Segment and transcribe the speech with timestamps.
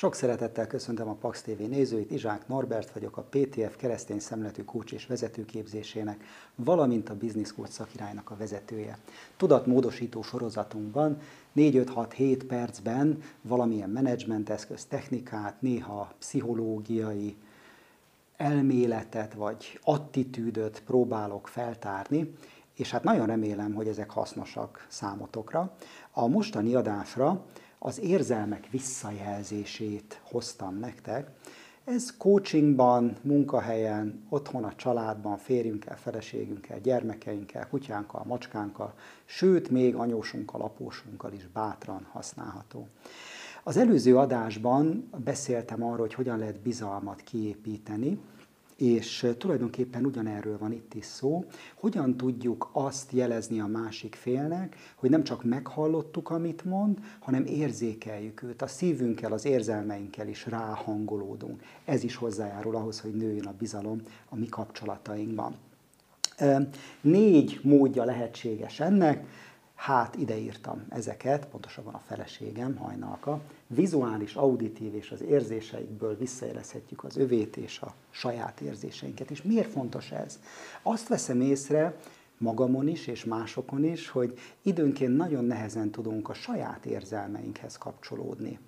[0.00, 4.92] Sok szeretettel köszöntöm a Pax TV nézőit, Izsák Norbert vagyok, a PTF keresztény szemletű kócs
[4.92, 8.98] és vezetőképzésének, valamint a Business Coach szakirálynak a vezetője.
[9.36, 11.18] Tudatmódosító sorozatunkban
[11.56, 17.36] 4-5-6-7 percben valamilyen menedzsment eszköz technikát, néha pszichológiai
[18.36, 22.34] elméletet vagy attitűdöt próbálok feltárni,
[22.76, 25.76] és hát nagyon remélem, hogy ezek hasznosak számotokra.
[26.10, 27.44] A mostani adásra
[27.82, 31.30] az érzelmek visszajelzését hoztam nektek.
[31.84, 41.32] Ez coachingban, munkahelyen, otthon a családban, férjünkkel, feleségünkkel, gyermekeinkkel, kutyánkkal, macskánkkal, sőt, még anyósunkkal, apósunkkal
[41.32, 42.88] is bátran használható.
[43.62, 48.20] Az előző adásban beszéltem arról, hogy hogyan lehet bizalmat kiépíteni,
[48.80, 51.44] és tulajdonképpen ugyanerről van itt is szó,
[51.74, 58.42] hogyan tudjuk azt jelezni a másik félnek, hogy nem csak meghallottuk, amit mond, hanem érzékeljük
[58.42, 61.62] őt, a szívünkkel, az érzelmeinkkel is ráhangolódunk.
[61.84, 65.54] Ez is hozzájárul ahhoz, hogy nőjön a bizalom a mi kapcsolatainkban.
[67.00, 69.26] Négy módja lehetséges ennek,
[69.80, 77.16] hát ide írtam ezeket, pontosabban a feleségem, hajnalka, vizuális, auditív és az érzéseikből visszajelezhetjük az
[77.16, 79.30] övét és a saját érzéseinket.
[79.30, 80.38] És miért fontos ez?
[80.82, 81.96] Azt veszem észre,
[82.38, 88.58] magamon is és másokon is, hogy időnként nagyon nehezen tudunk a saját érzelmeinkhez kapcsolódni.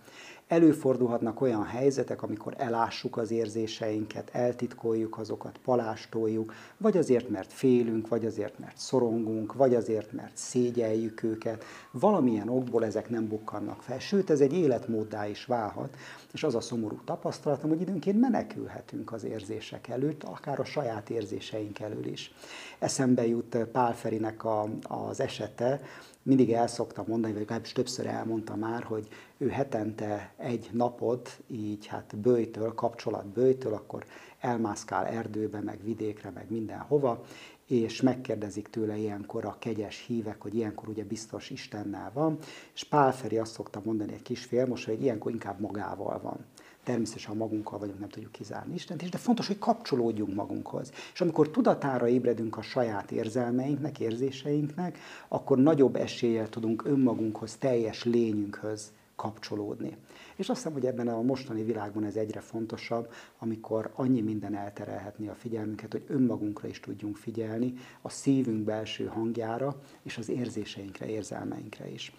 [0.52, 8.26] Előfordulhatnak olyan helyzetek, amikor elássuk az érzéseinket, eltitkoljuk azokat, palástoljuk, vagy azért, mert félünk, vagy
[8.26, 11.64] azért, mert szorongunk, vagy azért, mert szégyeljük őket.
[11.90, 15.96] Valamilyen okból ezek nem bukkannak fel, sőt, ez egy életmóddá is válhat,
[16.32, 21.78] és az a szomorú tapasztalatom, hogy időnként menekülhetünk az érzések előtt, akár a saját érzéseink
[21.80, 22.34] elől is.
[22.78, 25.80] Eszembe jut Pál Ferinek a, az esete,
[26.22, 31.86] mindig el szoktam mondani, vagy legalábbis többször elmondta már, hogy ő hetente egy napot így
[31.86, 34.04] hát bőjtől, kapcsolat bőjtől, akkor
[34.40, 37.24] elmászkál erdőbe, meg vidékre, meg mindenhova,
[37.66, 42.38] és megkérdezik tőle ilyenkor a kegyes hívek, hogy ilyenkor ugye biztos Istennel van,
[42.74, 46.46] és Pál Feri azt szokta mondani egy kisfél most, hogy ilyenkor inkább magával van.
[46.84, 50.92] Természetesen magunkkal vagyunk, nem tudjuk kizárni Istent is, de fontos, hogy kapcsolódjunk magunkhoz.
[51.12, 54.98] És amikor tudatára ébredünk a saját érzelmeinknek, érzéseinknek,
[55.28, 59.96] akkor nagyobb eséllyel tudunk önmagunkhoz, teljes lényünkhöz kapcsolódni.
[60.36, 65.28] És azt hiszem, hogy ebben a mostani világban ez egyre fontosabb, amikor annyi minden elterelhetni
[65.28, 71.88] a figyelmünket, hogy önmagunkra is tudjunk figyelni, a szívünk belső hangjára, és az érzéseinkre, érzelmeinkre
[71.90, 72.12] is.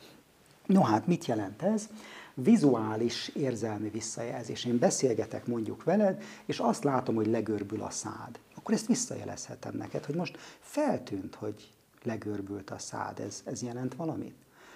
[0.65, 1.89] No hát, mit jelent ez?
[2.33, 4.65] Vizuális érzelmi visszajelzés.
[4.65, 8.39] Én beszélgetek mondjuk veled, és azt látom, hogy legörbül a szád.
[8.55, 11.69] Akkor ezt visszajelezhetem neked, hogy most feltűnt, hogy
[12.03, 13.19] legörbült a szád.
[13.19, 14.35] Ez, ez jelent valamit?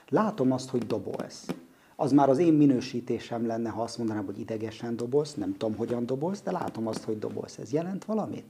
[0.09, 1.45] Látom azt, hogy dobolsz
[1.99, 6.05] az már az én minősítésem lenne, ha azt mondanám, hogy idegesen dobolsz, nem tudom, hogyan
[6.05, 7.57] dobolsz, de látom azt, hogy dobolsz.
[7.57, 8.45] Ez jelent valamit?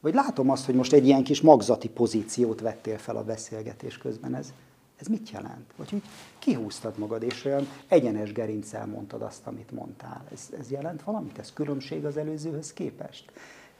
[0.00, 4.34] Vagy látom azt, hogy most egy ilyen kis magzati pozíciót vettél fel a beszélgetés közben.
[4.34, 4.52] Ez,
[5.00, 5.72] ez mit jelent?
[5.76, 6.02] Vagy hogy
[6.38, 10.24] kihúztad magad, és olyan egyenes gerincsel mondtad azt, amit mondtál.
[10.32, 11.38] Ez, ez jelent valamit?
[11.38, 13.32] Ez különbség az előzőhöz képest?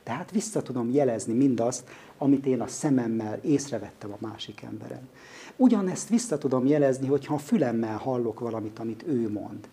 [0.03, 1.89] Tehát vissza tudom jelezni mindazt,
[2.19, 5.09] amit én a szememmel észrevettem a másik emberen.
[5.57, 9.69] Ugyanezt vissza tudom jelezni, hogyha a fülemmel hallok valamit, amit ő mond.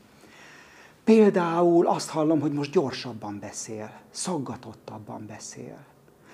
[1.04, 5.78] Például azt hallom, hogy most gyorsabban beszél, szaggatottabban beszél.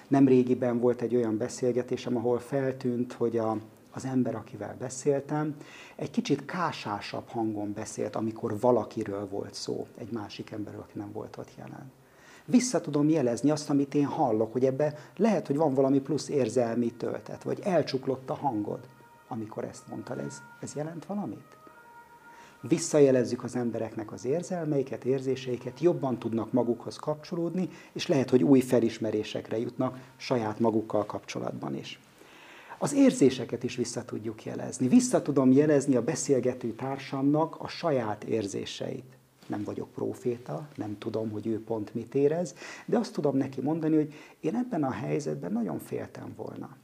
[0.07, 3.57] Nem régiben volt egy olyan beszélgetésem, ahol feltűnt, hogy a,
[3.93, 5.55] az ember, akivel beszéltem,
[5.95, 11.37] egy kicsit kásásabb hangon beszélt, amikor valakiről volt szó, egy másik emberről, aki nem volt
[11.37, 11.91] ott jelen
[12.45, 16.91] vissza tudom jelezni azt, amit én hallok, hogy ebbe lehet, hogy van valami plusz érzelmi
[16.91, 18.79] töltet, vagy elcsuklott a hangod,
[19.27, 20.19] amikor ezt mondtad.
[20.19, 21.57] Ez, ez jelent valamit?
[22.61, 29.59] Visszajelezzük az embereknek az érzelmeiket, érzéseiket, jobban tudnak magukhoz kapcsolódni, és lehet, hogy új felismerésekre
[29.59, 31.99] jutnak saját magukkal kapcsolatban is.
[32.83, 34.87] Az érzéseket is vissza tudjuk jelezni.
[34.87, 41.47] Vissza tudom jelezni a beszélgető társamnak a saját érzéseit nem vagyok proféta, nem tudom, hogy
[41.47, 45.79] ő pont mit érez, de azt tudom neki mondani, hogy én ebben a helyzetben nagyon
[45.79, 46.77] féltem volna.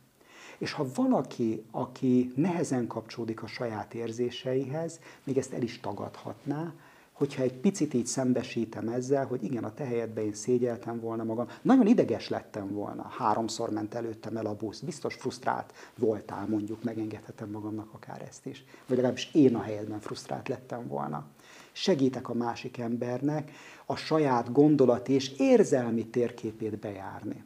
[0.58, 6.74] És ha valaki, aki nehezen kapcsolódik a saját érzéseihez, még ezt el is tagadhatná,
[7.20, 11.48] hogyha egy picit így szembesítem ezzel, hogy igen, a te helyedben én szégyeltem volna magam,
[11.62, 17.50] nagyon ideges lettem volna, háromszor ment előttem el a busz, biztos frusztrált voltál, mondjuk, megengedhetem
[17.50, 18.66] magamnak akár ezt is.
[18.88, 21.26] Vagy legalábbis én a helyedben frusztrált lettem volna
[21.72, 23.52] segítek a másik embernek
[23.86, 27.44] a saját gondolati és érzelmi térképét bejárni.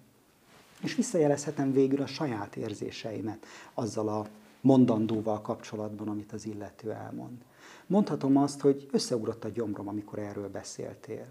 [0.81, 4.27] És visszajelezhetem végül a saját érzéseimet azzal a
[4.63, 7.37] mondandóval kapcsolatban, amit az illető elmond.
[7.87, 11.25] Mondhatom azt, hogy összeugrott a gyomrom, amikor erről beszéltél.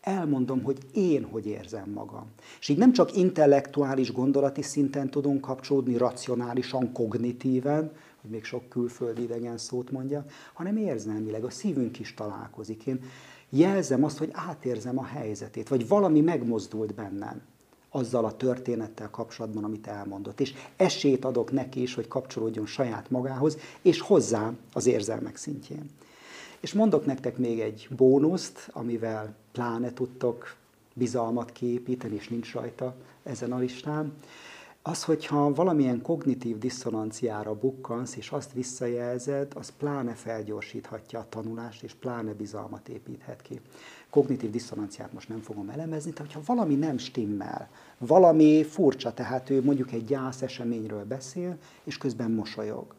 [0.00, 2.26] Elmondom, hogy én hogy érzem magam.
[2.60, 9.22] És így nem csak intellektuális, gondolati szinten tudunk kapcsolódni, racionálisan, kognitíven, hogy még sok külföldi
[9.22, 12.86] idegen szót mondja, hanem érzelmileg, a szívünk is találkozik.
[12.86, 13.00] Én
[13.48, 17.42] jelzem azt, hogy átérzem a helyzetét, vagy valami megmozdult bennem
[17.90, 20.40] azzal a történettel kapcsolatban, amit elmondott.
[20.40, 25.90] És esélyt adok neki is, hogy kapcsolódjon saját magához, és hozzá az érzelmek szintjén.
[26.60, 30.54] És mondok nektek még egy bónuszt, amivel pláne tudtok
[30.94, 34.12] bizalmat kiépíteni, és nincs rajta ezen a listán.
[34.82, 41.92] Az, hogyha valamilyen kognitív diszonanciára bukkansz, és azt visszajelzed, az pláne felgyorsíthatja a tanulást, és
[41.92, 43.60] pláne bizalmat építhet ki.
[44.10, 47.68] Kognitív diszonanciát most nem fogom elemezni, de hogyha valami nem stimmel,
[47.98, 52.94] valami furcsa, tehát ő mondjuk egy gyász eseményről beszél, és közben mosolyog.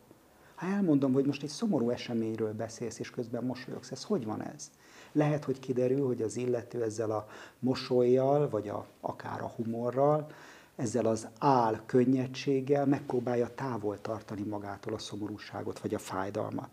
[0.55, 4.71] Ha elmondom, hogy most egy szomorú eseményről beszélsz, és közben mosolyogsz, ez hogy van ez?
[5.11, 7.27] Lehet, hogy kiderül, hogy az illető ezzel a
[7.59, 10.27] mosolyjal, vagy a, akár a humorral,
[10.75, 16.69] ezzel az áll könnyedséggel megpróbálja távol tartani magától a szomorúságot, vagy a fájdalmat.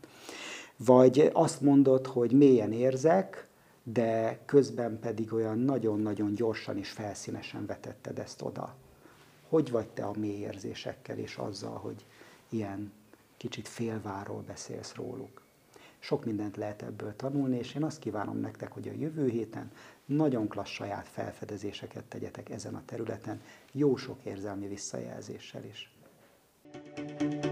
[0.77, 3.49] Vagy azt mondod, hogy mélyen érzek,
[3.83, 8.75] de közben pedig olyan nagyon-nagyon gyorsan és felszínesen vetetted ezt oda.
[9.49, 12.07] Hogy vagy te a mély érzésekkel és azzal, hogy
[12.49, 12.93] ilyen
[13.37, 15.48] kicsit félváról beszélsz róluk?
[15.99, 19.71] Sok mindent lehet ebből tanulni, és én azt kívánom nektek, hogy a jövő héten
[20.05, 23.41] nagyon klassz saját felfedezéseket tegyetek ezen a területen,
[23.73, 25.93] jó sok érzelmi visszajelzéssel is.
[26.71, 27.48] thank you